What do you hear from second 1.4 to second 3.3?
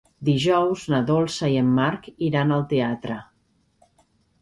i en Marc iran al teatre.